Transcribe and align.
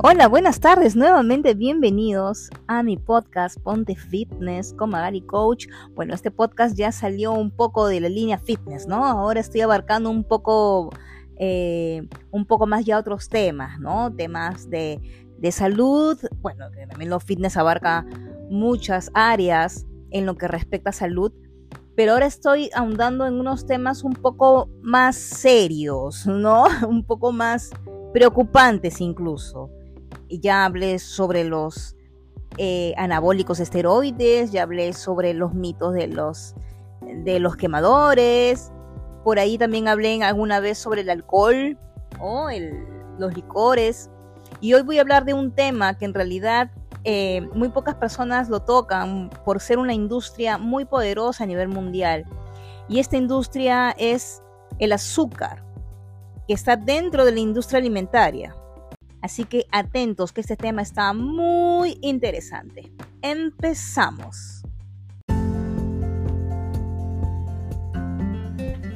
Hola, 0.00 0.28
buenas 0.28 0.60
tardes, 0.60 0.94
nuevamente 0.94 1.54
bienvenidos 1.54 2.50
a 2.68 2.84
mi 2.84 2.96
podcast 2.96 3.58
Ponte 3.58 3.96
Fitness 3.96 4.72
con 4.72 4.90
Magali 4.90 5.22
Coach. 5.22 5.66
Bueno, 5.96 6.14
este 6.14 6.30
podcast 6.30 6.76
ya 6.76 6.92
salió 6.92 7.32
un 7.32 7.50
poco 7.50 7.88
de 7.88 7.98
la 8.00 8.08
línea 8.08 8.38
fitness, 8.38 8.86
¿no? 8.86 9.04
Ahora 9.04 9.40
estoy 9.40 9.60
abarcando 9.62 10.08
un 10.08 10.22
poco, 10.22 10.90
eh, 11.36 12.06
un 12.30 12.46
poco 12.46 12.68
más 12.68 12.84
ya 12.84 12.96
otros 12.96 13.28
temas, 13.28 13.80
¿no? 13.80 14.14
Temas 14.14 14.70
de, 14.70 15.00
de 15.36 15.50
salud, 15.50 16.16
bueno, 16.42 16.70
que 16.70 16.86
también 16.86 17.10
lo 17.10 17.18
fitness 17.18 17.56
abarca 17.56 18.06
muchas 18.48 19.10
áreas 19.14 19.84
en 20.12 20.26
lo 20.26 20.36
que 20.36 20.46
respecta 20.46 20.90
a 20.90 20.92
salud, 20.92 21.32
pero 21.96 22.12
ahora 22.12 22.26
estoy 22.26 22.70
ahondando 22.72 23.26
en 23.26 23.34
unos 23.34 23.66
temas 23.66 24.04
un 24.04 24.12
poco 24.12 24.70
más 24.80 25.16
serios, 25.16 26.24
¿no? 26.24 26.66
Un 26.88 27.02
poco 27.04 27.32
más 27.32 27.72
preocupantes 28.12 29.00
incluso 29.00 29.72
ya 30.28 30.64
hablé 30.64 30.98
sobre 30.98 31.44
los 31.44 31.96
eh, 32.56 32.94
anabólicos 32.96 33.60
esteroides, 33.60 34.52
ya 34.52 34.62
hablé 34.62 34.92
sobre 34.92 35.34
los 35.34 35.54
mitos 35.54 35.94
de 35.94 36.08
los, 36.08 36.54
de 37.00 37.40
los 37.40 37.56
quemadores, 37.56 38.72
por 39.24 39.38
ahí 39.38 39.58
también 39.58 39.88
hablé 39.88 40.22
alguna 40.22 40.60
vez 40.60 40.78
sobre 40.78 41.02
el 41.02 41.10
alcohol 41.10 41.78
o 42.20 42.48
los 43.18 43.34
licores. 43.34 44.10
Y 44.60 44.74
hoy 44.74 44.82
voy 44.82 44.98
a 44.98 45.02
hablar 45.02 45.24
de 45.24 45.34
un 45.34 45.52
tema 45.52 45.96
que 45.98 46.04
en 46.04 46.14
realidad 46.14 46.70
eh, 47.04 47.42
muy 47.54 47.68
pocas 47.68 47.94
personas 47.94 48.48
lo 48.48 48.60
tocan 48.60 49.30
por 49.44 49.60
ser 49.60 49.78
una 49.78 49.94
industria 49.94 50.58
muy 50.58 50.84
poderosa 50.84 51.44
a 51.44 51.46
nivel 51.46 51.68
mundial. 51.68 52.24
Y 52.88 52.98
esta 52.98 53.16
industria 53.16 53.94
es 53.98 54.42
el 54.78 54.92
azúcar, 54.92 55.64
que 56.46 56.54
está 56.54 56.76
dentro 56.76 57.24
de 57.24 57.32
la 57.32 57.40
industria 57.40 57.78
alimentaria. 57.78 58.54
Así 59.20 59.44
que 59.44 59.66
atentos 59.72 60.32
que 60.32 60.40
este 60.40 60.56
tema 60.56 60.82
está 60.82 61.12
muy 61.12 61.98
interesante. 62.02 62.92
Empezamos. 63.22 64.62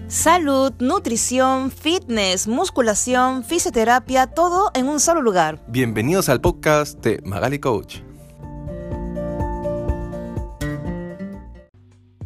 Salud, 0.06 0.74
nutrición, 0.78 1.70
fitness, 1.70 2.46
musculación, 2.46 3.44
fisioterapia, 3.44 4.26
todo 4.26 4.70
en 4.74 4.86
un 4.88 5.00
solo 5.00 5.22
lugar. 5.22 5.64
Bienvenidos 5.68 6.28
al 6.28 6.40
podcast 6.40 7.02
de 7.02 7.20
Magali 7.24 7.58
Coach. 7.58 8.00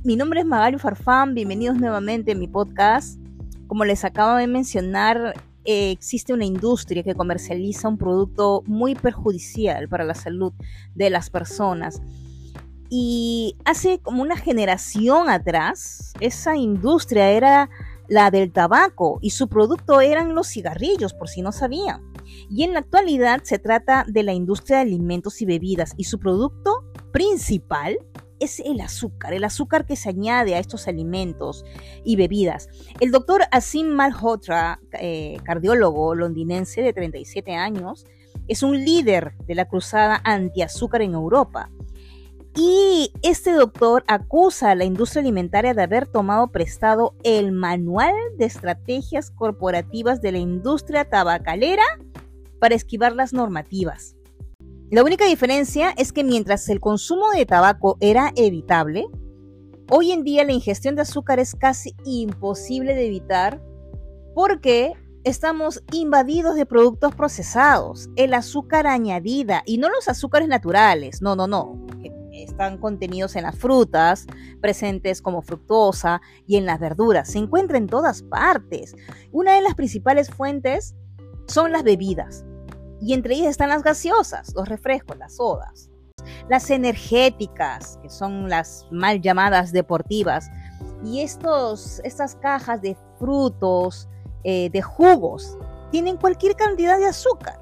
Mi 0.03 0.17
nombre 0.17 0.41
es 0.41 0.47
Magali 0.47 0.79
Farfán, 0.79 1.35
bienvenidos 1.35 1.77
nuevamente 1.79 2.33
a 2.33 2.35
mi 2.35 2.49
podcast. 2.49 3.21
Como 3.69 3.85
les 3.85 4.05
acabo 4.05 4.37
de 4.37 4.49
mencionar, 4.49 5.35
eh, 5.67 5.91
existe 5.91 6.33
una 6.33 6.45
industria 6.45 7.03
que 7.03 7.15
comercializa 7.15 7.89
un 7.89 7.99
producto 7.99 8.63
muy 8.67 8.95
perjudicial 8.95 9.89
para 9.89 10.05
la 10.05 10.15
salud 10.15 10.53
de 10.95 11.11
las 11.11 11.29
personas. 11.31 12.01
Y 12.89 13.57
hace 13.65 13.99
como 13.99 14.23
una 14.23 14.37
generación 14.37 15.29
atrás, 15.29 16.13
esa 16.21 16.57
industria 16.57 17.31
era 17.31 17.69
la 18.09 18.31
del 18.31 18.53
tabaco 18.53 19.19
y 19.21 19.31
su 19.31 19.49
producto 19.49 20.01
eran 20.01 20.35
los 20.35 20.49
cigarrillos, 20.49 21.15
por 21.15 21.29
si 21.29 21.43
no 21.43 21.51
sabían. 21.51 22.03
Y 22.49 22.63
en 22.63 22.73
la 22.73 22.81
actualidad 22.81 23.43
se 23.43 23.59
trata 23.59 24.05
de 24.07 24.23
la 24.23 24.33
industria 24.33 24.79
de 24.79 24.83
alimentos 24.83 25.43
y 25.43 25.47
bebidas 25.47 25.95
y 25.97 26.05
su 26.05 26.19
producto 26.19 26.85
principal 27.13 27.99
es 28.41 28.61
el 28.61 28.81
azúcar, 28.81 29.33
el 29.33 29.45
azúcar 29.45 29.87
que 29.87 29.97
se 29.97 30.09
añade 30.09 30.55
a 30.55 30.59
estos 30.59 30.89
alimentos 30.89 31.65
y 32.05 32.17
bebidas. 32.17 32.69
El 33.01 33.11
doctor 33.11 33.43
Asim 33.51 33.89
Malhotra, 33.89 34.81
eh, 35.01 35.39
cardiólogo 35.45 36.15
londinense 36.15 36.83
de 36.83 36.93
37 36.93 37.55
años, 37.55 38.07
es 38.49 38.63
un 38.63 38.85
líder 38.85 39.35
de 39.47 39.55
la 39.55 39.67
cruzada 39.67 40.21
antiazúcar 40.25 41.03
en 41.03 41.15
Europa. 41.15 41.71
Y 42.59 43.13
este 43.23 43.53
doctor 43.53 44.03
acusa 44.07 44.71
a 44.71 44.75
la 44.75 44.85
industria 44.85 45.21
alimentaria 45.21 45.75
de 45.75 45.83
haber 45.83 46.07
tomado 46.07 46.49
prestado 46.49 47.15
el 47.23 47.53
manual 47.53 48.15
de 48.39 48.47
estrategias 48.47 49.31
corporativas 49.31 50.23
de 50.23 50.33
la 50.33 50.39
industria 50.39 51.05
tabacalera 51.05 51.85
para 52.59 52.75
esquivar 52.75 53.15
las 53.15 53.35
normativas. 53.35 54.16
La 54.89 55.03
única 55.03 55.25
diferencia 55.25 55.91
es 55.97 56.13
que 56.13 56.23
mientras 56.23 56.69
el 56.69 56.79
consumo 56.79 57.31
de 57.33 57.45
tabaco 57.45 57.97
era 57.99 58.31
evitable, 58.37 59.05
hoy 59.91 60.13
en 60.13 60.23
día 60.23 60.45
la 60.45 60.53
ingestión 60.53 60.95
de 60.95 61.03
azúcar 61.03 61.41
es 61.41 61.57
casi 61.57 61.97
imposible 62.05 62.95
de 62.95 63.07
evitar 63.07 63.61
porque 64.33 64.93
estamos 65.25 65.83
invadidos 65.93 66.55
de 66.55 66.67
productos 66.67 67.17
procesados, 67.17 68.09
el 68.15 68.33
azúcar 68.33 68.87
añadida 68.87 69.65
y 69.67 69.79
no 69.79 69.89
los 69.91 70.07
azúcares 70.07 70.47
naturales, 70.47 71.21
no, 71.21 71.35
no, 71.35 71.49
no, 71.49 71.85
están 72.31 72.79
contenidos 72.79 73.35
en 73.35 73.43
las 73.43 73.59
frutas, 73.59 74.29
presentes 74.61 75.21
como 75.21 75.43
fructosa 75.43 76.21
y 76.47 76.59
en 76.59 76.65
las 76.65 76.79
verduras, 76.79 77.33
se 77.33 77.39
encuentra 77.39 77.77
en 77.77 77.89
todas 77.89 78.23
partes. 78.23 78.95
Una 79.33 79.55
de 79.55 79.63
las 79.63 79.75
principales 79.75 80.31
fuentes 80.31 80.95
son 81.49 81.73
las 81.73 81.83
bebidas 81.83 82.45
y 83.01 83.13
entre 83.13 83.35
ellas 83.35 83.49
están 83.49 83.69
las 83.69 83.83
gaseosas, 83.83 84.55
los 84.55 84.69
refrescos, 84.69 85.17
las 85.19 85.37
sodas, 85.37 85.91
las 86.49 86.71
energéticas, 86.71 87.99
que 88.03 88.11
son 88.11 88.49
las 88.49 88.87
mal 88.91 89.21
llamadas 89.21 89.73
deportivas, 89.73 90.49
y 91.05 91.21
estos, 91.21 92.01
estas 92.05 92.37
cajas 92.37 92.81
de 92.83 92.97
frutos, 93.19 94.09
eh, 94.45 94.71
de 94.71 94.83
jugos, 94.83 95.59
tienen 95.91 96.17
cualquier 96.17 96.57
cantidad 96.57 96.99
de 96.99 97.07
azúcar. 97.07 97.61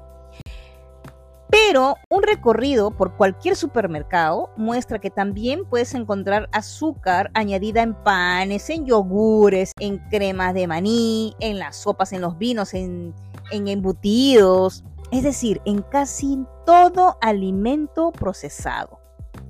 Pero 1.49 1.95
un 2.09 2.23
recorrido 2.23 2.91
por 2.91 3.15
cualquier 3.15 3.55
supermercado 3.55 4.49
muestra 4.57 4.99
que 4.99 5.09
también 5.09 5.63
puedes 5.63 5.93
encontrar 5.93 6.49
azúcar 6.51 7.29
añadida 7.33 7.81
en 7.81 7.93
panes, 7.93 8.69
en 8.69 8.85
yogures, 8.85 9.71
en 9.79 9.99
cremas 10.09 10.53
de 10.53 10.67
maní, 10.67 11.35
en 11.39 11.59
las 11.59 11.77
sopas, 11.77 12.11
en 12.13 12.21
los 12.21 12.37
vinos, 12.37 12.73
en, 12.73 13.13
en 13.51 13.67
embutidos, 13.67 14.83
es 15.11 15.23
decir, 15.23 15.61
en 15.65 15.81
casi 15.81 16.39
todo 16.65 17.17
alimento 17.21 18.11
procesado. 18.11 18.99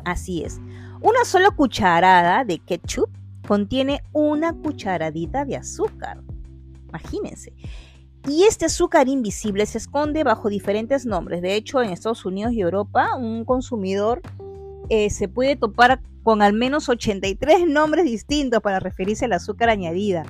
Así 0.04 0.44
es, 0.44 0.60
una 1.02 1.26
sola 1.26 1.52
cucharada 1.52 2.44
de 2.44 2.60
ketchup 2.60 3.10
contiene 3.48 4.02
una 4.12 4.54
cucharadita 4.54 5.46
de 5.46 5.58
azúcar. 5.58 6.22
Imagínense. 6.90 7.54
Y 8.28 8.44
este 8.44 8.66
azúcar 8.66 9.08
invisible 9.08 9.66
se 9.66 9.78
esconde 9.78 10.24
bajo 10.24 10.50
diferentes 10.50 11.06
nombres. 11.06 11.42
De 11.42 11.56
hecho, 11.56 11.82
en 11.82 11.92
Estados 11.92 12.26
Unidos 12.26 12.54
y 12.54 12.62
Europa, 12.62 13.16
un 13.16 13.46
consumidor 13.46 14.22
eh, 14.90 15.10
se 15.12 15.28
puede 15.28 15.56
topar 15.56 16.02
con 16.24 16.42
al 16.42 16.54
menos 16.54 16.90
83 16.90 17.68
nombres 17.68 18.06
distintos 18.06 18.62
para 18.62 18.80
referirse 18.80 19.26
al 19.26 19.34
azúcar 19.34 19.70
añadida. 19.70 20.24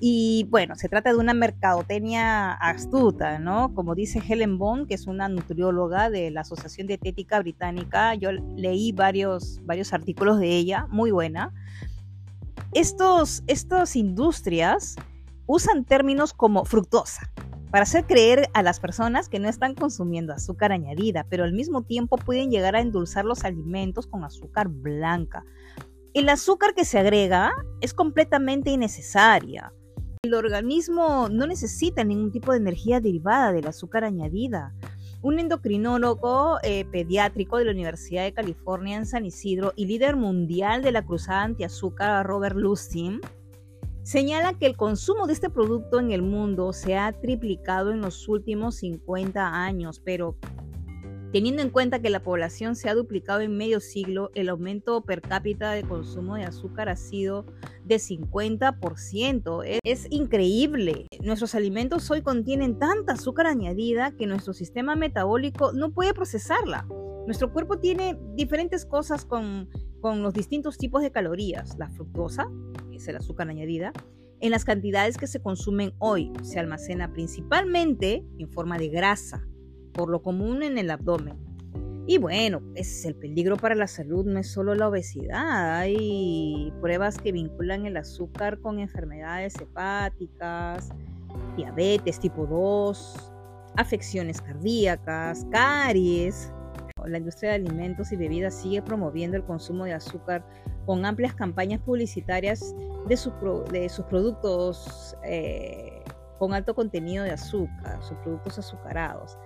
Y 0.00 0.46
bueno, 0.48 0.76
se 0.76 0.88
trata 0.88 1.10
de 1.10 1.18
una 1.18 1.34
mercadotecnia 1.34 2.52
astuta, 2.52 3.38
¿no? 3.38 3.74
Como 3.74 3.94
dice 3.94 4.22
Helen 4.26 4.58
Bond, 4.58 4.86
que 4.86 4.94
es 4.94 5.06
una 5.06 5.28
nutrióloga 5.28 6.08
de 6.08 6.30
la 6.30 6.42
Asociación 6.42 6.86
Dietética 6.86 7.40
Británica. 7.40 8.14
Yo 8.14 8.30
leí 8.32 8.92
varios, 8.92 9.60
varios 9.64 9.92
artículos 9.92 10.38
de 10.38 10.56
ella, 10.56 10.86
muy 10.90 11.10
buena. 11.10 11.52
Estos, 12.72 13.42
estas 13.48 13.96
industrias 13.96 14.94
usan 15.46 15.84
términos 15.84 16.32
como 16.32 16.64
fructosa 16.64 17.32
para 17.70 17.82
hacer 17.82 18.04
creer 18.06 18.48
a 18.54 18.62
las 18.62 18.80
personas 18.80 19.28
que 19.28 19.38
no 19.38 19.48
están 19.48 19.74
consumiendo 19.74 20.32
azúcar 20.32 20.72
añadida, 20.72 21.26
pero 21.28 21.44
al 21.44 21.52
mismo 21.52 21.82
tiempo 21.82 22.16
pueden 22.16 22.50
llegar 22.50 22.76
a 22.76 22.80
endulzar 22.80 23.24
los 23.24 23.44
alimentos 23.44 24.06
con 24.06 24.24
azúcar 24.24 24.68
blanca. 24.68 25.44
El 26.14 26.28
azúcar 26.28 26.74
que 26.74 26.84
se 26.84 26.98
agrega 26.98 27.52
es 27.80 27.92
completamente 27.94 28.70
innecesaria. 28.70 29.72
El 30.28 30.34
organismo 30.34 31.30
no 31.30 31.46
necesita 31.46 32.04
ningún 32.04 32.30
tipo 32.30 32.52
de 32.52 32.58
energía 32.58 33.00
derivada 33.00 33.50
del 33.50 33.66
azúcar 33.66 34.04
añadida. 34.04 34.74
Un 35.22 35.38
endocrinólogo 35.38 36.58
eh, 36.62 36.84
pediátrico 36.84 37.56
de 37.56 37.64
la 37.64 37.70
Universidad 37.70 38.24
de 38.24 38.34
California 38.34 38.98
en 38.98 39.06
San 39.06 39.24
Isidro 39.24 39.72
y 39.74 39.86
líder 39.86 40.16
mundial 40.16 40.82
de 40.82 40.92
la 40.92 41.02
cruzada 41.02 41.44
antiazúcar, 41.44 42.26
Robert 42.26 42.56
Lustin, 42.56 43.22
señala 44.02 44.52
que 44.52 44.66
el 44.66 44.76
consumo 44.76 45.26
de 45.26 45.32
este 45.32 45.48
producto 45.48 45.98
en 45.98 46.10
el 46.10 46.20
mundo 46.20 46.74
se 46.74 46.98
ha 46.98 47.10
triplicado 47.10 47.90
en 47.90 48.02
los 48.02 48.28
últimos 48.28 48.74
50 48.74 49.64
años, 49.64 49.98
pero 50.04 50.36
Teniendo 51.32 51.60
en 51.60 51.68
cuenta 51.68 52.00
que 52.00 52.08
la 52.08 52.22
población 52.22 52.74
se 52.74 52.88
ha 52.88 52.94
duplicado 52.94 53.40
en 53.40 53.54
medio 53.54 53.80
siglo, 53.80 54.30
el 54.34 54.48
aumento 54.48 55.02
per 55.02 55.20
cápita 55.20 55.72
de 55.72 55.82
consumo 55.82 56.36
de 56.36 56.44
azúcar 56.44 56.88
ha 56.88 56.96
sido 56.96 57.44
de 57.84 57.96
50%. 57.96 59.78
Es 59.84 60.06
increíble. 60.08 61.06
Nuestros 61.22 61.54
alimentos 61.54 62.10
hoy 62.10 62.22
contienen 62.22 62.78
tanta 62.78 63.12
azúcar 63.12 63.46
añadida 63.46 64.12
que 64.12 64.26
nuestro 64.26 64.54
sistema 64.54 64.96
metabólico 64.96 65.72
no 65.72 65.92
puede 65.92 66.14
procesarla. 66.14 66.86
Nuestro 67.26 67.52
cuerpo 67.52 67.78
tiene 67.78 68.18
diferentes 68.34 68.86
cosas 68.86 69.26
con, 69.26 69.68
los 70.02 70.32
distintos 70.32 70.78
tipos 70.78 71.02
de 71.02 71.12
calorías. 71.12 71.76
La 71.76 71.90
fructosa, 71.90 72.50
que 72.90 72.96
es 72.96 73.06
el 73.06 73.16
azúcar 73.16 73.50
añadida, 73.50 73.92
en 74.40 74.50
las 74.50 74.64
cantidades 74.64 75.18
que 75.18 75.26
se 75.26 75.42
consumen 75.42 75.92
hoy, 75.98 76.32
se 76.42 76.58
almacena 76.58 77.12
principalmente 77.12 78.24
en 78.38 78.48
forma 78.48 78.78
de 78.78 78.88
grasa 78.88 79.46
por 79.98 80.10
lo 80.10 80.22
común 80.22 80.62
en 80.62 80.78
el 80.78 80.92
abdomen. 80.92 81.36
Y 82.06 82.18
bueno, 82.18 82.62
es 82.76 83.04
el 83.04 83.16
peligro 83.16 83.56
para 83.56 83.74
la 83.74 83.88
salud 83.88 84.24
no 84.24 84.38
es 84.38 84.50
solo 84.50 84.76
la 84.76 84.88
obesidad, 84.88 85.76
hay 85.76 86.72
pruebas 86.80 87.18
que 87.18 87.32
vinculan 87.32 87.84
el 87.84 87.96
azúcar 87.96 88.60
con 88.60 88.78
enfermedades 88.78 89.60
hepáticas, 89.60 90.90
diabetes 91.56 92.20
tipo 92.20 92.46
2, 92.46 93.32
afecciones 93.76 94.40
cardíacas, 94.40 95.44
caries. 95.50 96.52
La 97.04 97.18
industria 97.18 97.50
de 97.50 97.56
alimentos 97.56 98.12
y 98.12 98.16
bebidas 98.16 98.54
sigue 98.54 98.80
promoviendo 98.80 99.36
el 99.36 99.44
consumo 99.44 99.84
de 99.84 99.94
azúcar 99.94 100.46
con 100.86 101.04
amplias 101.04 101.34
campañas 101.34 101.80
publicitarias 101.80 102.74
de, 103.08 103.18
de 103.72 103.88
sus 103.88 104.04
productos 104.04 105.16
eh, 105.24 106.04
con 106.38 106.54
alto 106.54 106.74
contenido 106.74 107.24
de 107.24 107.32
azúcar, 107.32 108.02
sus 108.02 108.16
productos 108.18 108.58
azucarados. 108.60 109.36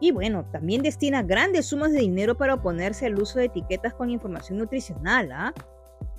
Y 0.00 0.12
bueno, 0.12 0.44
también 0.52 0.82
destina 0.82 1.22
grandes 1.22 1.66
sumas 1.66 1.92
de 1.92 2.00
dinero 2.00 2.36
para 2.36 2.54
oponerse 2.54 3.06
al 3.06 3.20
uso 3.20 3.38
de 3.38 3.46
etiquetas 3.46 3.94
con 3.94 4.10
información 4.10 4.58
nutricional. 4.58 5.30
¿ah? 5.32 5.54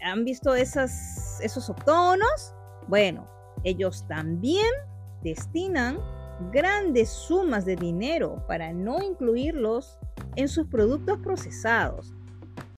¿Han 0.01 0.25
visto 0.25 0.53
esas, 0.55 1.39
esos 1.41 1.69
octógonos? 1.69 2.53
Bueno, 2.87 3.27
ellos 3.63 4.05
también 4.07 4.71
destinan 5.23 5.97
grandes 6.51 7.09
sumas 7.09 7.65
de 7.65 7.75
dinero 7.75 8.43
para 8.47 8.73
no 8.73 9.01
incluirlos 9.01 9.97
en 10.35 10.47
sus 10.47 10.67
productos 10.67 11.19
procesados. 11.19 12.13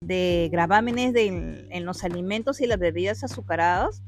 De 0.02 0.50
gravámenes 0.52 1.14
en 1.16 1.86
los 1.86 2.04
alimentos 2.04 2.62
y 2.62 2.68
las 2.68 2.80
bebidas 2.80 3.24
azucaradas, 3.24 4.02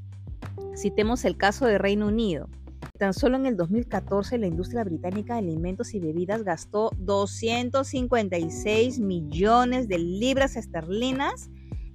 citemos 0.75 1.25
el 1.25 1.37
caso 1.37 1.65
de 1.65 1.77
Reino 1.77 2.07
Unido 2.07 2.49
Tan 2.97 3.13
solo 3.13 3.37
en 3.37 3.45
el 3.45 3.57
2014 3.57 4.37
la 4.37 4.47
industria 4.47 4.83
británica 4.83 5.33
de 5.33 5.39
alimentos 5.39 5.93
y 5.93 5.99
bebidas 5.99 6.43
gastó 6.43 6.91
256 6.97 8.99
millones 8.99 9.87
de 9.87 9.99
libras 9.99 10.55
esterlinas 10.55 11.49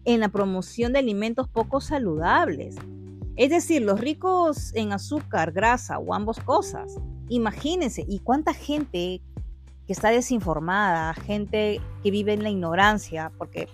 en 0.04 0.20
la 0.20 0.28
promoción 0.28 0.92
de 0.92 1.00
alimentos 1.00 1.48
poco 1.48 1.80
saludables. 1.80 2.76
Es 3.36 3.50
decir, 3.50 3.82
los 3.82 4.00
ricos 4.00 4.74
en 4.74 4.92
azúcar, 4.92 5.52
grasa 5.52 5.98
o 5.98 6.14
ambas 6.14 6.40
cosas. 6.40 6.96
Imagínense, 7.28 8.04
¿y 8.08 8.20
cuánta 8.20 8.54
gente 8.54 9.20
que 9.86 9.92
está 9.92 10.10
desinformada, 10.10 11.14
gente 11.14 11.80
que 12.02 12.10
vive 12.10 12.32
en 12.32 12.42
la 12.42 12.50
ignorancia, 12.50 13.32
porque 13.38 13.68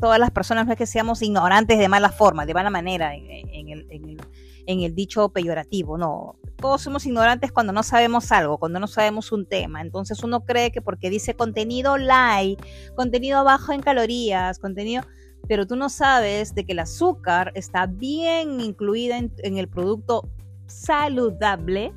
todas 0.00 0.18
las 0.18 0.30
personas 0.30 0.66
no 0.66 0.72
es 0.72 0.78
que 0.78 0.86
seamos 0.86 1.22
ignorantes 1.22 1.78
de 1.78 1.88
mala 1.88 2.10
forma, 2.10 2.46
de 2.46 2.54
mala 2.54 2.70
manera, 2.70 3.14
en, 3.14 3.68
el, 3.68 4.18
en 4.66 4.80
el 4.80 4.94
dicho 4.94 5.30
peyorativo, 5.30 5.96
no, 5.96 6.36
todos 6.56 6.82
somos 6.82 7.06
ignorantes 7.06 7.52
cuando 7.52 7.72
no 7.72 7.82
sabemos 7.82 8.30
algo, 8.32 8.58
cuando 8.58 8.78
no 8.78 8.86
sabemos 8.86 9.32
un 9.32 9.46
tema. 9.46 9.80
Entonces 9.80 10.22
uno 10.22 10.44
cree 10.44 10.70
que 10.70 10.82
porque 10.82 11.08
dice 11.08 11.34
contenido 11.34 11.96
light, 11.96 12.60
contenido 12.94 13.42
bajo 13.44 13.72
en 13.72 13.80
calorías, 13.80 14.58
contenido, 14.58 15.04
pero 15.48 15.66
tú 15.66 15.74
no 15.74 15.88
sabes 15.88 16.54
de 16.54 16.64
que 16.64 16.72
el 16.72 16.80
azúcar 16.80 17.52
está 17.54 17.86
bien 17.86 18.60
incluida 18.60 19.16
en, 19.16 19.32
en 19.38 19.56
el 19.56 19.68
producto 19.68 20.28
saludable 20.66 21.92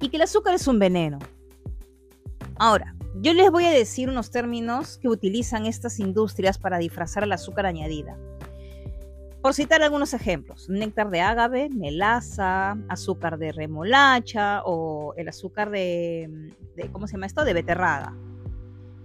y 0.00 0.08
que 0.08 0.16
el 0.16 0.22
azúcar 0.22 0.54
es 0.54 0.66
un 0.66 0.78
veneno. 0.78 1.18
Ahora, 2.56 2.96
yo 3.16 3.34
les 3.34 3.50
voy 3.50 3.64
a 3.64 3.70
decir 3.70 4.08
unos 4.08 4.30
términos 4.30 4.98
que 4.98 5.08
utilizan 5.08 5.66
estas 5.66 5.98
industrias 5.98 6.58
para 6.58 6.78
disfrazar 6.78 7.24
el 7.24 7.32
azúcar 7.32 7.66
añadida. 7.66 8.16
Por 9.42 9.54
citar 9.54 9.82
algunos 9.82 10.12
ejemplos, 10.12 10.68
néctar 10.68 11.10
de 11.10 11.22
ágave, 11.22 11.70
melaza, 11.70 12.76
azúcar 12.88 13.38
de 13.38 13.52
remolacha 13.52 14.62
o 14.64 15.14
el 15.16 15.28
azúcar 15.28 15.70
de, 15.70 16.52
¿cómo 16.92 17.06
se 17.06 17.14
llama 17.14 17.26
esto? 17.26 17.44
De 17.44 17.54
beterraga. 17.54 18.14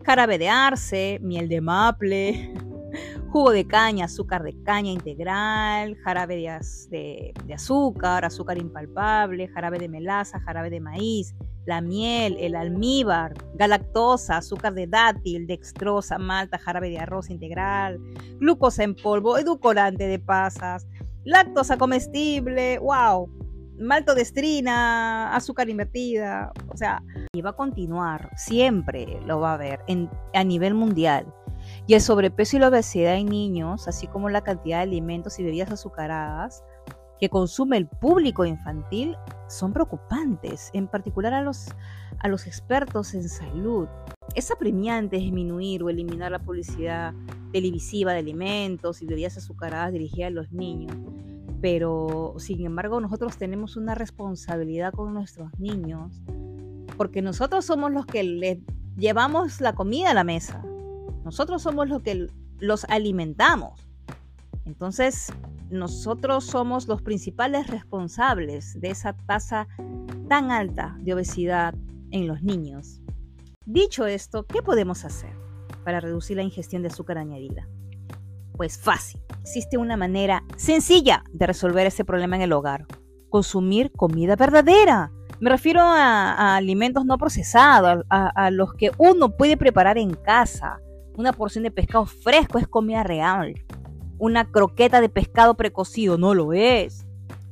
Jarabe 0.03 0.37
de 0.37 0.49
arce, 0.49 1.19
miel 1.21 1.47
de 1.47 1.61
maple, 1.61 2.53
jugo 3.29 3.51
de 3.51 3.65
caña, 3.65 4.05
azúcar 4.05 4.43
de 4.43 4.61
caña 4.63 4.91
integral, 4.91 5.95
jarabe 6.03 6.35
de, 6.35 7.33
de 7.45 7.53
azúcar, 7.53 8.25
azúcar 8.25 8.57
impalpable, 8.57 9.47
jarabe 9.47 9.79
de 9.79 9.87
melaza, 9.87 10.41
jarabe 10.41 10.69
de 10.69 10.81
maíz, 10.81 11.33
la 11.65 11.81
miel, 11.81 12.37
el 12.39 12.55
almíbar, 12.55 13.33
galactosa, 13.55 14.37
azúcar 14.37 14.73
de 14.73 14.87
dátil, 14.87 15.47
dextrosa, 15.47 16.17
malta, 16.17 16.57
jarabe 16.57 16.89
de 16.89 16.99
arroz 16.99 17.29
integral, 17.29 17.99
glucosa 18.39 18.83
en 18.83 18.95
polvo, 18.95 19.37
edulcorante 19.37 20.07
de 20.07 20.19
pasas, 20.19 20.87
lactosa 21.23 21.77
comestible, 21.77 22.79
wow, 22.79 23.29
maltodestrina, 23.79 25.35
azúcar 25.35 25.69
invertida, 25.69 26.51
o 26.71 26.77
sea, 26.77 27.01
y 27.33 27.41
va 27.41 27.51
a 27.51 27.55
continuar, 27.55 28.29
siempre 28.37 29.19
lo 29.25 29.39
va 29.39 29.51
a 29.51 29.53
haber 29.55 29.79
a 30.33 30.43
nivel 30.43 30.73
mundial. 30.73 31.25
Y 31.87 31.95
el 31.95 32.01
sobrepeso 32.01 32.57
y 32.57 32.59
la 32.59 32.67
obesidad 32.67 33.15
en 33.15 33.27
niños, 33.27 33.87
así 33.87 34.07
como 34.07 34.29
la 34.29 34.41
cantidad 34.41 34.77
de 34.77 34.83
alimentos 34.83 35.39
y 35.39 35.43
bebidas 35.43 35.71
azucaradas, 35.71 36.63
que 37.19 37.29
consume 37.29 37.77
el 37.77 37.87
público 37.87 38.45
infantil 38.45 39.15
son 39.47 39.73
preocupantes, 39.73 40.69
en 40.73 40.87
particular 40.87 41.33
a 41.33 41.41
los, 41.41 41.67
a 42.19 42.27
los 42.27 42.47
expertos 42.47 43.13
en 43.13 43.27
salud. 43.29 43.87
Es 44.33 44.51
apremiante 44.51 45.17
disminuir 45.17 45.83
o 45.83 45.89
eliminar 45.89 46.31
la 46.31 46.39
publicidad 46.39 47.13
televisiva 47.51 48.13
de 48.13 48.19
alimentos 48.19 49.01
y 49.01 49.05
bebidas 49.05 49.37
azucaradas 49.37 49.93
dirigida 49.93 50.27
a 50.27 50.31
los 50.31 50.51
niños, 50.51 50.95
pero 51.61 52.35
sin 52.37 52.65
embargo 52.65 52.99
nosotros 52.99 53.37
tenemos 53.37 53.77
una 53.77 53.95
responsabilidad 53.95 54.93
con 54.93 55.13
nuestros 55.13 55.51
niños, 55.59 56.21
porque 56.97 57.21
nosotros 57.21 57.65
somos 57.65 57.91
los 57.91 58.05
que 58.05 58.23
les 58.23 58.59
llevamos 58.97 59.61
la 59.61 59.73
comida 59.73 60.11
a 60.11 60.13
la 60.13 60.23
mesa, 60.23 60.63
nosotros 61.23 61.61
somos 61.61 61.87
los 61.87 62.01
que 62.01 62.27
los 62.59 62.85
alimentamos. 62.85 63.87
Entonces, 64.65 65.31
nosotros 65.69 66.45
somos 66.45 66.87
los 66.87 67.01
principales 67.01 67.67
responsables 67.67 68.79
de 68.79 68.89
esa 68.89 69.13
tasa 69.13 69.67
tan 70.29 70.51
alta 70.51 70.95
de 70.99 71.13
obesidad 71.13 71.73
en 72.11 72.27
los 72.27 72.43
niños. 72.43 73.01
Dicho 73.65 74.05
esto, 74.05 74.45
¿qué 74.45 74.61
podemos 74.61 75.05
hacer 75.05 75.31
para 75.83 75.99
reducir 75.99 76.37
la 76.37 76.43
ingestión 76.43 76.81
de 76.81 76.89
azúcar 76.89 77.17
añadida? 77.17 77.67
Pues 78.53 78.77
fácil. 78.77 79.21
Existe 79.41 79.77
una 79.77 79.97
manera 79.97 80.43
sencilla 80.55 81.23
de 81.31 81.47
resolver 81.47 81.87
ese 81.87 82.05
problema 82.05 82.35
en 82.35 82.43
el 82.43 82.53
hogar. 82.53 82.85
Consumir 83.29 83.91
comida 83.91 84.35
verdadera. 84.35 85.11
Me 85.39 85.49
refiero 85.49 85.81
a, 85.81 86.55
alimentos 86.55 87.05
no 87.05 87.17
procesados, 87.17 88.05
a 88.09 88.51
los 88.51 88.73
que 88.75 88.91
uno 88.97 89.35
puede 89.35 89.57
preparar 89.57 89.97
en 89.97 90.13
casa. 90.13 90.79
Una 91.17 91.33
porción 91.33 91.63
de 91.63 91.71
pescado 91.71 92.05
fresco 92.05 92.59
es 92.59 92.67
comida 92.67 93.03
real 93.03 93.55
una 94.17 94.45
croqueta 94.45 95.01
de 95.01 95.09
pescado 95.09 95.55
precocido, 95.55 96.17
no 96.17 96.33
lo 96.33 96.53
es. 96.53 97.05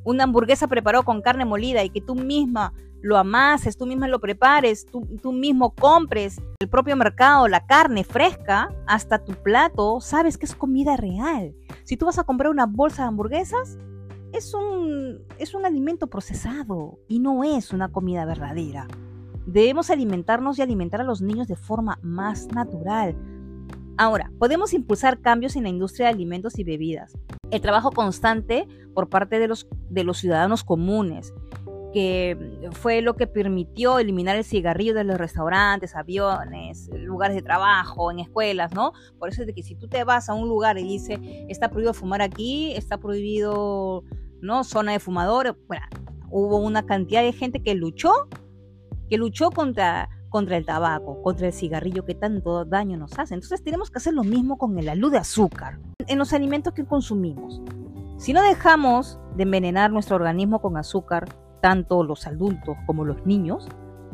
Una 0.03 0.25
hamburguesa 0.25 0.67
preparada 0.67 1.03
con 1.03 1.21
carne 1.21 1.45
molida 1.45 1.83
y 1.83 1.89
que 1.89 2.01
tú 2.01 2.15
misma 2.15 2.73
lo 3.01 3.17
amases, 3.17 3.77
tú 3.77 3.85
misma 3.85 4.07
lo 4.07 4.19
prepares, 4.19 4.85
tú, 4.85 5.05
tú 5.21 5.33
mismo 5.33 5.71
compres 5.75 6.41
el 6.59 6.69
propio 6.69 6.95
mercado, 6.95 7.49
la 7.49 7.65
carne 7.65 8.05
fresca, 8.05 8.73
hasta 8.87 9.23
tu 9.23 9.33
plato, 9.33 9.99
sabes 9.99 10.37
que 10.37 10.45
es 10.45 10.55
comida 10.55 10.95
real. 10.95 11.53
Si 11.83 11.97
tú 11.97 12.05
vas 12.05 12.17
a 12.17 12.23
comprar 12.23 12.49
una 12.49 12.65
bolsa 12.65 13.03
de 13.03 13.09
hamburguesas, 13.09 13.77
es 14.31 14.53
un, 14.53 15.21
es 15.37 15.53
un 15.53 15.65
alimento 15.65 16.07
procesado 16.07 16.97
y 17.07 17.19
no 17.19 17.43
es 17.43 17.71
una 17.71 17.89
comida 17.89 18.25
verdadera. 18.25 18.87
Debemos 19.45 19.89
alimentarnos 19.89 20.57
y 20.57 20.61
alimentar 20.61 21.01
a 21.01 21.03
los 21.03 21.21
niños 21.21 21.47
de 21.47 21.57
forma 21.57 21.99
más 22.01 22.47
natural, 22.47 23.15
Ahora, 23.97 24.31
podemos 24.39 24.73
impulsar 24.73 25.19
cambios 25.19 25.55
en 25.55 25.63
la 25.63 25.69
industria 25.69 26.07
de 26.07 26.13
alimentos 26.13 26.57
y 26.57 26.63
bebidas. 26.63 27.13
El 27.51 27.61
trabajo 27.61 27.91
constante 27.91 28.67
por 28.93 29.09
parte 29.09 29.37
de 29.39 29.47
los, 29.47 29.67
de 29.89 30.03
los 30.03 30.17
ciudadanos 30.17 30.63
comunes, 30.63 31.33
que 31.93 32.67
fue 32.71 33.01
lo 33.01 33.15
que 33.15 33.27
permitió 33.27 33.99
eliminar 33.99 34.35
el 34.35 34.43
cigarrillo 34.43 34.95
de 34.95 35.03
los 35.03 35.17
restaurantes, 35.17 35.95
aviones, 35.95 36.89
lugares 36.95 37.35
de 37.35 37.43
trabajo, 37.43 38.11
en 38.11 38.19
escuelas, 38.19 38.73
¿no? 38.73 38.93
Por 39.19 39.29
eso 39.29 39.41
es 39.41 39.47
de 39.47 39.53
que 39.53 39.61
si 39.61 39.75
tú 39.75 39.87
te 39.87 40.03
vas 40.03 40.27
a 40.27 40.33
un 40.33 40.49
lugar 40.49 40.79
y 40.79 40.83
dice, 40.83 41.45
está 41.49 41.69
prohibido 41.69 41.93
fumar 41.93 42.23
aquí, 42.23 42.73
está 42.73 42.97
prohibido, 42.97 44.03
¿no? 44.41 44.63
Zona 44.63 44.93
de 44.93 44.99
fumadores, 44.99 45.53
bueno, 45.67 45.85
hubo 46.31 46.57
una 46.57 46.83
cantidad 46.83 47.21
de 47.21 47.31
gente 47.31 47.61
que 47.61 47.75
luchó, 47.75 48.11
que 49.07 49.19
luchó 49.19 49.51
contra 49.51 50.09
contra 50.33 50.57
el 50.57 50.65
tabaco, 50.65 51.21
contra 51.21 51.45
el 51.45 51.53
cigarrillo 51.53 52.05
que 52.05 52.15
tanto 52.15 52.65
daño 52.65 52.97
nos 52.97 53.19
hace. 53.19 53.35
Entonces 53.35 53.63
tenemos 53.63 53.91
que 53.91 53.99
hacer 53.99 54.15
lo 54.15 54.23
mismo 54.23 54.57
con 54.57 54.79
el 54.79 54.89
alud 54.89 55.11
de 55.11 55.19
azúcar 55.19 55.79
en 56.07 56.17
los 56.17 56.33
alimentos 56.33 56.73
que 56.73 56.85
consumimos. 56.85 57.61
Si 58.17 58.33
no 58.33 58.41
dejamos 58.41 59.19
de 59.37 59.43
envenenar 59.43 59.91
nuestro 59.91 60.15
organismo 60.15 60.59
con 60.59 60.75
azúcar, 60.75 61.29
tanto 61.61 62.03
los 62.03 62.25
adultos 62.25 62.75
como 62.87 63.05
los 63.05 63.23
niños, 63.27 63.67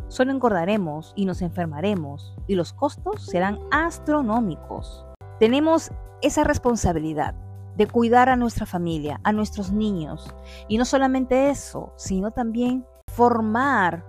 solo 0.10 0.32
engordaremos 0.32 1.14
y 1.16 1.24
nos 1.24 1.42
enfermaremos 1.42 2.36
y 2.48 2.56
los 2.56 2.74
costos 2.74 3.26
serán 3.26 3.58
astronómicos. 3.72 5.06
Tenemos 5.40 5.90
esa 6.22 6.44
responsabilidad 6.44 7.34
de 7.78 7.88
cuidar 7.88 8.28
a 8.28 8.36
nuestra 8.36 8.66
familia, 8.66 9.22
a 9.24 9.32
nuestros 9.32 9.72
niños. 9.72 10.36
Y 10.68 10.78
no 10.78 10.84
solamente 10.84 11.50
eso, 11.50 11.94
sino 11.96 12.32
también 12.32 12.86
formar 13.08 14.04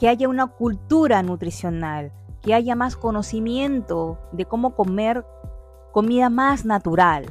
que 0.00 0.08
haya 0.08 0.30
una 0.30 0.46
cultura 0.46 1.22
nutricional, 1.22 2.10
que 2.40 2.54
haya 2.54 2.74
más 2.74 2.96
conocimiento 2.96 4.18
de 4.32 4.46
cómo 4.46 4.74
comer 4.74 5.26
comida 5.92 6.30
más 6.30 6.64
natural. 6.64 7.26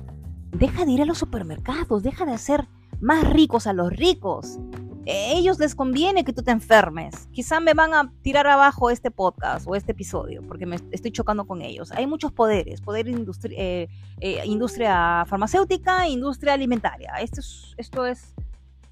Deja 0.51 0.85
de 0.85 0.91
ir 0.91 1.01
a 1.01 1.05
los 1.05 1.17
supermercados, 1.17 2.03
deja 2.03 2.25
de 2.25 2.33
hacer 2.33 2.67
más 3.01 3.27
ricos 3.27 3.65
a 3.65 3.73
los 3.73 3.91
ricos. 3.91 4.59
A 5.07 5.33
ellos 5.33 5.57
les 5.57 5.73
conviene 5.73 6.23
que 6.23 6.31
tú 6.31 6.43
te 6.43 6.51
enfermes. 6.51 7.27
Quizá 7.31 7.59
me 7.59 7.73
van 7.73 7.95
a 7.95 8.13
tirar 8.21 8.45
abajo 8.45 8.91
este 8.91 9.09
podcast 9.09 9.65
o 9.67 9.73
este 9.73 9.93
episodio 9.93 10.43
porque 10.47 10.67
me 10.67 10.75
estoy 10.91 11.11
chocando 11.11 11.47
con 11.47 11.63
ellos. 11.63 11.91
Hay 11.93 12.05
muchos 12.05 12.31
poderes, 12.31 12.81
poder 12.81 13.07
eh, 13.07 13.87
eh, 14.19 14.41
industria 14.45 15.25
farmacéutica, 15.25 16.07
industria 16.07 16.53
alimentaria. 16.53 17.13
Esto 17.19 17.39
es, 17.39 17.73
esto 17.77 18.05
es 18.05 18.35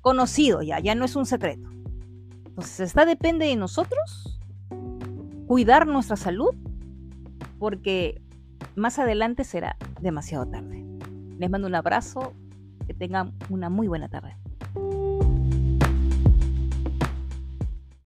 conocido 0.02 0.64
ya, 0.64 0.80
ya 0.80 0.96
no 0.96 1.06
es 1.06 1.16
un 1.16 1.28
secreto. 1.28 1.70
Entonces, 2.58 2.80
está 2.80 3.06
depende 3.06 3.46
de 3.46 3.56
nosotros 3.56 4.40
cuidar 5.46 5.86
nuestra 5.86 6.16
salud 6.16 6.56
porque 7.60 8.20
más 8.76 8.98
adelante 8.98 9.44
será 9.44 9.78
demasiado 10.02 10.48
tarde. 10.48 10.84
Les 11.38 11.52
mando 11.52 11.68
un 11.68 11.76
abrazo, 11.76 12.34
que 12.88 12.96
tengan 12.96 13.34
una 13.52 13.70
muy 13.70 13.88
buena 13.88 14.10
tarde. 14.10 14.36